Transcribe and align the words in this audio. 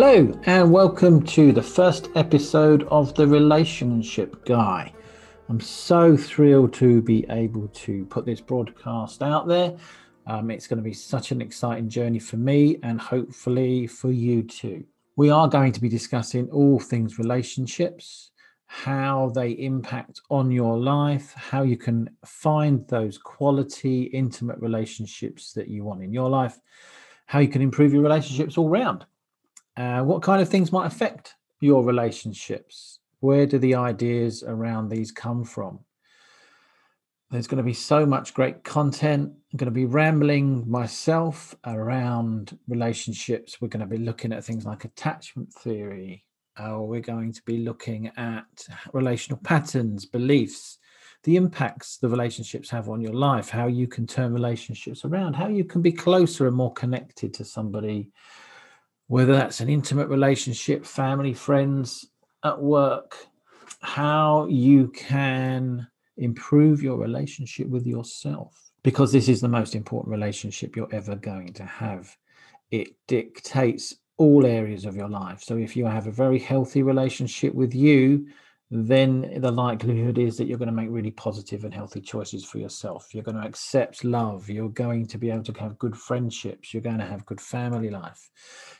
Hello, 0.00 0.32
and 0.44 0.70
welcome 0.70 1.20
to 1.24 1.50
the 1.50 1.60
first 1.60 2.10
episode 2.14 2.84
of 2.84 3.16
The 3.16 3.26
Relationship 3.26 4.44
Guy. 4.44 4.92
I'm 5.48 5.58
so 5.58 6.16
thrilled 6.16 6.72
to 6.74 7.02
be 7.02 7.26
able 7.30 7.66
to 7.66 8.04
put 8.04 8.24
this 8.24 8.40
broadcast 8.40 9.24
out 9.24 9.48
there. 9.48 9.76
Um, 10.28 10.52
it's 10.52 10.68
going 10.68 10.76
to 10.76 10.84
be 10.84 10.92
such 10.92 11.32
an 11.32 11.42
exciting 11.42 11.88
journey 11.88 12.20
for 12.20 12.36
me 12.36 12.78
and 12.84 13.00
hopefully 13.00 13.88
for 13.88 14.12
you 14.12 14.44
too. 14.44 14.84
We 15.16 15.30
are 15.30 15.48
going 15.48 15.72
to 15.72 15.80
be 15.80 15.88
discussing 15.88 16.48
all 16.50 16.78
things 16.78 17.18
relationships, 17.18 18.30
how 18.66 19.32
they 19.34 19.50
impact 19.50 20.20
on 20.30 20.52
your 20.52 20.78
life, 20.78 21.32
how 21.34 21.62
you 21.62 21.76
can 21.76 22.08
find 22.24 22.86
those 22.86 23.18
quality, 23.18 24.04
intimate 24.04 24.60
relationships 24.60 25.52
that 25.54 25.66
you 25.66 25.82
want 25.82 26.04
in 26.04 26.12
your 26.12 26.30
life, 26.30 26.56
how 27.26 27.40
you 27.40 27.48
can 27.48 27.62
improve 27.62 27.92
your 27.92 28.02
relationships 28.02 28.56
all 28.56 28.68
round. 28.68 29.04
Uh, 29.78 30.02
what 30.02 30.22
kind 30.22 30.42
of 30.42 30.48
things 30.48 30.72
might 30.72 30.86
affect 30.86 31.36
your 31.60 31.84
relationships? 31.84 32.98
Where 33.20 33.46
do 33.46 33.58
the 33.58 33.76
ideas 33.76 34.42
around 34.42 34.88
these 34.88 35.12
come 35.12 35.44
from? 35.44 35.78
There's 37.30 37.46
going 37.46 37.58
to 37.58 37.62
be 37.62 37.74
so 37.74 38.04
much 38.04 38.34
great 38.34 38.64
content. 38.64 39.30
I'm 39.52 39.56
going 39.56 39.66
to 39.66 39.70
be 39.70 39.84
rambling 39.84 40.68
myself 40.68 41.54
around 41.64 42.58
relationships. 42.66 43.60
We're 43.60 43.68
going 43.68 43.88
to 43.88 43.98
be 43.98 44.02
looking 44.02 44.32
at 44.32 44.44
things 44.44 44.66
like 44.66 44.84
attachment 44.84 45.52
theory. 45.52 46.24
Uh, 46.56 46.78
we're 46.80 47.00
going 47.00 47.32
to 47.32 47.42
be 47.44 47.58
looking 47.58 48.10
at 48.16 48.66
relational 48.92 49.38
patterns, 49.44 50.06
beliefs, 50.06 50.78
the 51.22 51.36
impacts 51.36 51.98
the 51.98 52.08
relationships 52.08 52.68
have 52.70 52.88
on 52.88 53.00
your 53.00 53.12
life, 53.12 53.48
how 53.48 53.68
you 53.68 53.86
can 53.86 54.08
turn 54.08 54.32
relationships 54.32 55.04
around, 55.04 55.34
how 55.34 55.46
you 55.46 55.64
can 55.64 55.82
be 55.82 55.92
closer 55.92 56.48
and 56.48 56.56
more 56.56 56.72
connected 56.72 57.32
to 57.34 57.44
somebody 57.44 58.10
whether 59.08 59.32
that's 59.32 59.60
an 59.60 59.68
intimate 59.68 60.08
relationship, 60.08 60.84
family, 60.84 61.34
friends, 61.34 62.06
at 62.44 62.60
work, 62.60 63.16
how 63.80 64.46
you 64.46 64.88
can 64.88 65.86
improve 66.16 66.82
your 66.82 66.98
relationship 66.98 67.68
with 67.68 67.86
yourself. 67.86 68.54
Because 68.82 69.10
this 69.10 69.28
is 69.28 69.40
the 69.40 69.48
most 69.48 69.74
important 69.74 70.12
relationship 70.12 70.76
you're 70.76 70.94
ever 70.94 71.16
going 71.16 71.52
to 71.54 71.64
have. 71.64 72.16
It 72.70 72.88
dictates 73.06 73.94
all 74.18 74.46
areas 74.46 74.84
of 74.84 74.94
your 74.94 75.08
life. 75.08 75.42
So 75.42 75.56
if 75.56 75.76
you 75.76 75.86
have 75.86 76.06
a 76.06 76.12
very 76.12 76.38
healthy 76.38 76.82
relationship 76.82 77.54
with 77.54 77.74
you, 77.74 78.28
then 78.70 79.40
the 79.40 79.50
likelihood 79.50 80.18
is 80.18 80.36
that 80.36 80.46
you're 80.46 80.58
going 80.58 80.68
to 80.68 80.74
make 80.74 80.90
really 80.90 81.10
positive 81.10 81.64
and 81.64 81.72
healthy 81.72 82.02
choices 82.02 82.44
for 82.44 82.58
yourself. 82.58 83.14
You're 83.14 83.24
going 83.24 83.40
to 83.40 83.46
accept 83.46 84.04
love. 84.04 84.50
You're 84.50 84.68
going 84.68 85.06
to 85.06 85.16
be 85.16 85.30
able 85.30 85.44
to 85.44 85.60
have 85.60 85.78
good 85.78 85.96
friendships. 85.96 86.74
You're 86.74 86.82
going 86.82 86.98
to 86.98 87.06
have 87.06 87.24
good 87.24 87.40
family 87.40 87.88
life. 87.88 88.28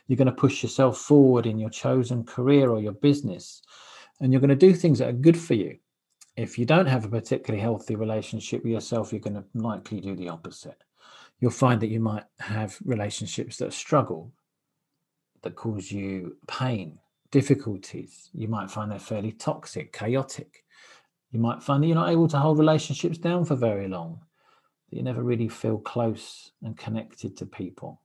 You're 0.07 0.17
going 0.17 0.27
to 0.27 0.31
push 0.31 0.61
yourself 0.61 0.99
forward 0.99 1.47
in 1.47 1.57
your 1.57 1.71
chosen 1.71 2.23
career 2.23 2.69
or 2.69 2.79
your 2.79 2.93
business. 2.93 3.63
And 4.21 4.31
you're 4.31 4.41
going 4.41 4.49
to 4.49 4.55
do 4.55 4.73
things 4.73 4.99
that 4.99 5.09
are 5.09 5.13
good 5.13 5.39
for 5.39 5.55
you. 5.55 5.77
If 6.37 6.59
you 6.59 6.65
don't 6.65 6.85
have 6.85 7.05
a 7.05 7.09
particularly 7.09 7.61
healthy 7.61 7.95
relationship 7.95 8.63
with 8.63 8.73
yourself, 8.73 9.11
you're 9.11 9.21
going 9.21 9.35
to 9.35 9.45
likely 9.55 10.01
do 10.01 10.15
the 10.15 10.29
opposite. 10.29 10.83
You'll 11.39 11.51
find 11.51 11.81
that 11.81 11.89
you 11.89 11.99
might 11.99 12.25
have 12.39 12.77
relationships 12.85 13.57
that 13.57 13.73
struggle, 13.73 14.31
that 15.41 15.55
cause 15.55 15.91
you 15.91 16.37
pain, 16.47 16.99
difficulties. 17.31 18.29
You 18.33 18.47
might 18.47 18.71
find 18.71 18.91
they're 18.91 18.99
fairly 18.99 19.31
toxic, 19.31 19.93
chaotic. 19.93 20.63
You 21.31 21.39
might 21.39 21.63
find 21.63 21.83
that 21.83 21.87
you're 21.87 21.95
not 21.95 22.09
able 22.09 22.27
to 22.29 22.39
hold 22.39 22.57
relationships 22.57 23.17
down 23.17 23.45
for 23.45 23.55
very 23.55 23.87
long, 23.87 24.19
that 24.89 24.97
you 24.97 25.03
never 25.03 25.23
really 25.23 25.47
feel 25.47 25.77
close 25.77 26.51
and 26.63 26.77
connected 26.77 27.37
to 27.37 27.45
people. 27.45 28.01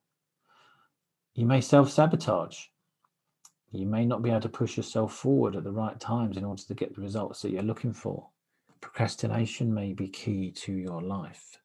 You 1.35 1.47
may 1.47 1.61
self 1.61 1.91
sabotage. 1.91 2.59
You 3.73 3.87
may 3.87 4.05
not 4.05 4.23
be 4.23 4.31
able 4.31 4.43
to 4.43 4.49
push 4.49 4.77
yourself 4.77 5.15
forward 5.15 5.57
at 5.57 5.65
the 5.65 5.73
right 5.73 5.99
times 5.99 6.37
in 6.37 6.45
order 6.45 6.63
to 6.63 6.75
get 6.75 6.95
the 6.95 7.03
results 7.03 7.43
that 7.43 7.51
you're 7.51 7.63
looking 7.63 7.93
for. 7.93 8.29
Procrastination 8.81 9.75
may 9.75 9.93
be 9.95 10.07
key 10.07 10.53
to 10.53 10.73
your 10.73 11.03
life. 11.03 11.59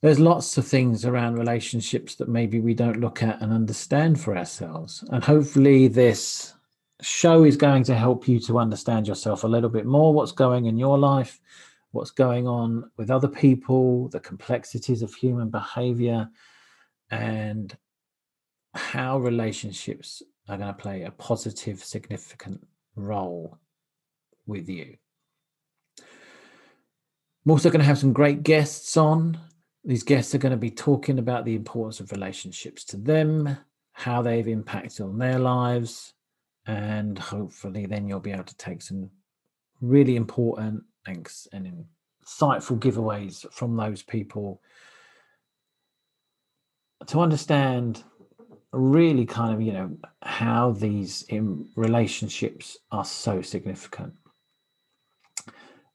There's 0.00 0.20
lots 0.20 0.56
of 0.56 0.66
things 0.66 1.04
around 1.04 1.38
relationships 1.38 2.14
that 2.16 2.28
maybe 2.28 2.60
we 2.60 2.72
don't 2.72 3.00
look 3.00 3.22
at 3.22 3.42
and 3.42 3.52
understand 3.52 4.20
for 4.20 4.36
ourselves. 4.36 5.02
And 5.10 5.24
hopefully, 5.24 5.88
this 5.88 6.54
show 7.00 7.42
is 7.42 7.56
going 7.56 7.82
to 7.84 7.96
help 7.96 8.28
you 8.28 8.38
to 8.40 8.58
understand 8.58 9.08
yourself 9.08 9.42
a 9.42 9.48
little 9.48 9.70
bit 9.70 9.86
more 9.86 10.12
what's 10.12 10.32
going 10.32 10.66
in 10.66 10.78
your 10.78 10.98
life, 10.98 11.40
what's 11.90 12.12
going 12.12 12.46
on 12.46 12.88
with 12.96 13.10
other 13.10 13.28
people, 13.28 14.08
the 14.08 14.20
complexities 14.20 15.02
of 15.02 15.12
human 15.14 15.50
behavior, 15.50 16.28
and 17.10 17.76
how 18.74 19.18
relationships 19.18 20.22
are 20.48 20.58
going 20.58 20.74
to 20.74 20.80
play 20.80 21.02
a 21.02 21.10
positive, 21.10 21.82
significant 21.82 22.64
role 22.94 23.58
with 24.46 24.68
you. 24.68 24.96
I'm 27.44 27.50
also 27.50 27.70
going 27.70 27.80
to 27.80 27.86
have 27.86 27.98
some 27.98 28.12
great 28.12 28.44
guests 28.44 28.96
on 28.96 29.38
these 29.88 30.02
guests 30.02 30.34
are 30.34 30.38
going 30.38 30.50
to 30.50 30.58
be 30.58 30.70
talking 30.70 31.18
about 31.18 31.46
the 31.46 31.56
importance 31.56 31.98
of 31.98 32.12
relationships 32.12 32.84
to 32.84 32.98
them, 32.98 33.56
how 33.92 34.20
they've 34.20 34.46
impacted 34.46 35.00
on 35.00 35.16
their 35.16 35.38
lives, 35.38 36.12
and 36.66 37.18
hopefully 37.18 37.86
then 37.86 38.06
you'll 38.06 38.20
be 38.20 38.30
able 38.30 38.44
to 38.44 38.56
take 38.58 38.82
some 38.82 39.10
really 39.80 40.14
important 40.14 40.84
and 41.06 41.26
insightful 41.56 42.78
giveaways 42.78 43.50
from 43.50 43.78
those 43.78 44.02
people 44.02 44.60
to 47.06 47.20
understand 47.20 48.04
really 48.72 49.24
kind 49.24 49.54
of 49.54 49.62
you 49.62 49.72
know 49.72 49.96
how 50.20 50.72
these 50.72 51.24
relationships 51.76 52.76
are 52.92 53.06
so 53.06 53.40
significant 53.40 54.12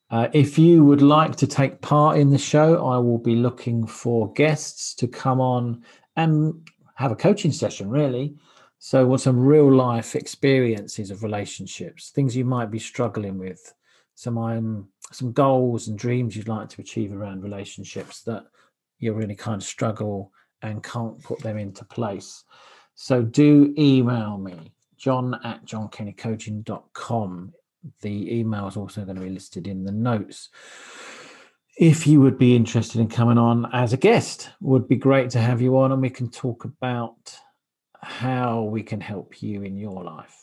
uh, 0.09 0.27
if 0.33 0.59
you 0.59 0.83
would 0.83 1.01
like 1.01 1.35
to 1.37 1.47
take 1.47 1.81
part 1.81 2.17
in 2.17 2.29
the 2.29 2.37
show, 2.37 2.85
I 2.85 2.97
will 2.97 3.17
be 3.17 3.35
looking 3.35 3.87
for 3.87 4.31
guests 4.33 4.93
to 4.95 5.07
come 5.07 5.41
on 5.41 5.83
and 6.15 6.69
have 6.95 7.11
a 7.11 7.15
coaching 7.15 7.51
session, 7.51 7.89
really. 7.89 8.35
So, 8.79 9.07
what 9.07 9.21
some 9.21 9.39
real 9.39 9.73
life 9.73 10.15
experiences 10.15 11.09
of 11.09 11.23
relationships, 11.23 12.09
things 12.09 12.35
you 12.35 12.45
might 12.45 12.69
be 12.69 12.79
struggling 12.79 13.37
with, 13.39 13.73
some 14.15 14.37
um, 14.37 14.89
some 15.11 15.31
goals 15.31 15.87
and 15.87 15.97
dreams 15.97 16.35
you'd 16.35 16.47
like 16.47 16.69
to 16.69 16.81
achieve 16.81 17.13
around 17.13 17.43
relationships 17.43 18.21
that 18.23 18.45
you 18.99 19.13
really 19.13 19.35
kind 19.35 19.61
of 19.61 19.67
struggle 19.67 20.31
and 20.61 20.83
can't 20.83 21.21
put 21.23 21.39
them 21.39 21.57
into 21.57 21.85
place. 21.85 22.43
So, 22.93 23.23
do 23.23 23.73
email 23.77 24.37
me, 24.37 24.73
john 24.97 25.39
at 25.43 25.65
johnkennycoaching.com 25.65 27.53
the 28.01 28.39
email 28.39 28.67
is 28.67 28.77
also 28.77 29.03
going 29.03 29.15
to 29.15 29.21
be 29.21 29.29
listed 29.29 29.67
in 29.67 29.83
the 29.83 29.91
notes. 29.91 30.49
If 31.77 32.05
you 32.05 32.21
would 32.21 32.37
be 32.37 32.55
interested 32.55 33.01
in 33.01 33.07
coming 33.07 33.37
on 33.37 33.67
as 33.73 33.93
a 33.93 33.97
guest, 33.97 34.49
would 34.61 34.87
be 34.87 34.95
great 34.95 35.31
to 35.31 35.39
have 35.39 35.61
you 35.61 35.77
on 35.77 35.91
and 35.91 36.01
we 36.01 36.09
can 36.09 36.29
talk 36.29 36.65
about 36.65 37.35
how 38.01 38.63
we 38.63 38.83
can 38.83 39.01
help 39.01 39.41
you 39.41 39.63
in 39.63 39.77
your 39.77 40.03
life. 40.03 40.37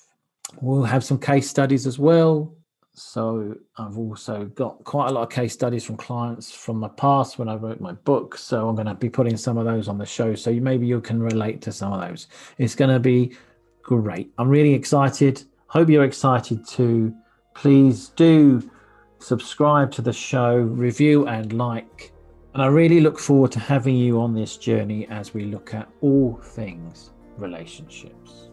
We'll 0.60 0.84
have 0.84 1.04
some 1.04 1.18
case 1.18 1.48
studies 1.48 1.86
as 1.86 1.98
well. 1.98 2.54
So 2.92 3.56
I've 3.78 3.96
also 3.96 4.46
got 4.46 4.82
quite 4.84 5.08
a 5.08 5.12
lot 5.12 5.22
of 5.22 5.30
case 5.30 5.52
studies 5.52 5.84
from 5.84 5.96
clients 5.96 6.50
from 6.50 6.78
my 6.78 6.88
past 6.88 7.38
when 7.38 7.48
I 7.48 7.54
wrote 7.54 7.80
my 7.80 7.92
book. 7.92 8.36
So 8.36 8.68
I'm 8.68 8.74
going 8.74 8.88
to 8.88 8.94
be 8.94 9.08
putting 9.08 9.36
some 9.36 9.56
of 9.56 9.64
those 9.64 9.86
on 9.86 9.96
the 9.96 10.06
show. 10.06 10.34
So 10.34 10.52
maybe 10.52 10.86
you 10.86 11.00
can 11.00 11.22
relate 11.22 11.62
to 11.62 11.72
some 11.72 11.92
of 11.92 12.00
those. 12.00 12.26
It's 12.58 12.74
going 12.74 12.90
to 12.90 12.98
be 12.98 13.36
great. 13.82 14.32
I'm 14.38 14.48
really 14.48 14.74
excited. 14.74 15.44
Hope 15.68 15.88
you're 15.88 16.04
excited 16.04 16.66
too 16.66 17.14
please 17.54 18.08
do 18.10 18.70
subscribe 19.18 19.92
to 19.92 20.02
the 20.02 20.12
show, 20.12 20.56
review, 20.56 21.26
and 21.26 21.52
like. 21.52 22.12
And 22.54 22.62
I 22.62 22.66
really 22.66 23.00
look 23.00 23.18
forward 23.18 23.52
to 23.52 23.60
having 23.60 23.96
you 23.96 24.20
on 24.20 24.34
this 24.34 24.56
journey 24.56 25.06
as 25.08 25.34
we 25.34 25.44
look 25.44 25.74
at 25.74 25.88
all 26.00 26.40
things 26.42 27.10
relationships. 27.36 28.48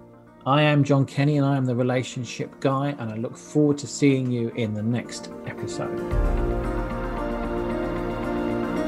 I 0.45 0.61
am 0.61 0.83
John 0.83 1.05
Kenny 1.05 1.37
and 1.37 1.45
I 1.45 1.57
am 1.57 1.65
the 1.65 1.75
relationship 1.75 2.57
guy, 2.61 2.95
and 2.99 3.11
I 3.11 3.15
look 3.15 3.35
forward 3.35 3.77
to 3.79 3.87
seeing 3.87 4.31
you 4.31 4.49
in 4.55 4.73
the 4.73 4.83
next 4.83 5.29
episode. 5.45 5.97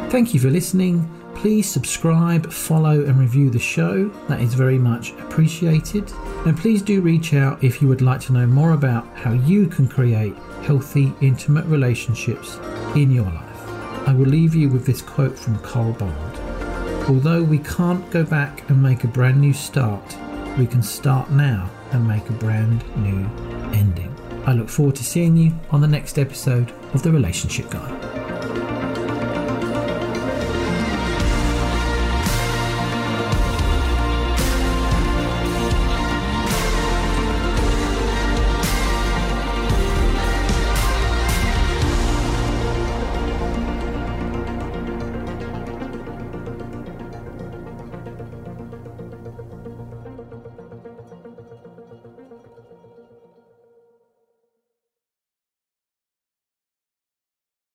Thank 0.09 0.33
you 0.33 0.39
for 0.39 0.49
listening. 0.49 1.18
Please 1.35 1.69
subscribe, 1.69 2.51
follow, 2.51 3.03
and 3.05 3.17
review 3.17 3.49
the 3.49 3.59
show. 3.59 4.09
That 4.27 4.41
is 4.41 4.53
very 4.53 4.77
much 4.77 5.11
appreciated. 5.13 6.11
And 6.45 6.57
please 6.57 6.81
do 6.81 7.01
reach 7.01 7.33
out 7.33 7.63
if 7.63 7.81
you 7.81 7.87
would 7.87 8.01
like 8.01 8.19
to 8.21 8.33
know 8.33 8.45
more 8.45 8.71
about 8.71 9.07
how 9.15 9.33
you 9.33 9.67
can 9.67 9.87
create 9.87 10.35
healthy, 10.63 11.13
intimate 11.21 11.65
relationships 11.65 12.57
in 12.95 13.11
your 13.11 13.25
life. 13.25 14.07
I 14.07 14.13
will 14.13 14.25
leave 14.25 14.55
you 14.55 14.69
with 14.69 14.85
this 14.85 15.01
quote 15.01 15.37
from 15.37 15.59
Carl 15.59 15.93
Bond. 15.93 16.37
Although 17.09 17.43
we 17.43 17.59
can't 17.59 18.09
go 18.11 18.23
back 18.23 18.69
and 18.69 18.81
make 18.81 19.03
a 19.03 19.07
brand 19.07 19.39
new 19.39 19.53
start, 19.53 20.17
we 20.57 20.67
can 20.67 20.83
start 20.83 21.31
now 21.31 21.69
and 21.91 22.07
make 22.07 22.29
a 22.29 22.33
brand 22.33 22.83
new 22.97 23.25
ending. 23.73 24.13
I 24.45 24.53
look 24.53 24.69
forward 24.69 24.95
to 24.97 25.03
seeing 25.03 25.37
you 25.37 25.53
on 25.71 25.81
the 25.81 25.87
next 25.87 26.19
episode 26.19 26.71
of 26.93 27.03
The 27.03 27.11
Relationship 27.11 27.69
Guy. 27.69 28.18